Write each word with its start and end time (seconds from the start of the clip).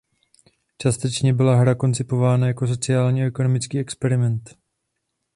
Částečně 0.77 1.33
byla 1.33 1.55
hra 1.55 1.75
koncipována 1.75 2.47
jako 2.47 2.67
sociální 2.67 3.23
a 3.23 3.25
ekonomický 3.25 3.79
experiment. 3.79 4.49